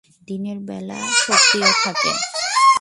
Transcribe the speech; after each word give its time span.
দিনের 0.27 0.57
বেলা 0.59 0.99
সক্রিয় 1.19 1.69
থাকে। 1.83 2.11